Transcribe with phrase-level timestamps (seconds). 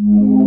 [0.00, 0.37] Mm-hmm.